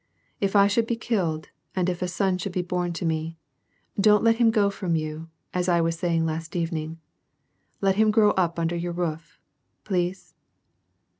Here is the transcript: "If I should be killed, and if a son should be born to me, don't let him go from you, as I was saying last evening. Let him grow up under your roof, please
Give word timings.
"If 0.41 0.55
I 0.55 0.65
should 0.65 0.87
be 0.87 0.95
killed, 0.95 1.49
and 1.75 1.87
if 1.87 2.01
a 2.01 2.07
son 2.07 2.39
should 2.39 2.53
be 2.53 2.63
born 2.63 2.91
to 2.93 3.05
me, 3.05 3.37
don't 3.99 4.23
let 4.23 4.37
him 4.37 4.49
go 4.49 4.71
from 4.71 4.95
you, 4.95 5.29
as 5.53 5.69
I 5.69 5.79
was 5.79 5.95
saying 5.99 6.25
last 6.25 6.55
evening. 6.55 6.97
Let 7.81 7.97
him 7.97 8.09
grow 8.09 8.31
up 8.31 8.57
under 8.57 8.75
your 8.75 8.93
roof, 8.93 9.39
please 9.83 10.33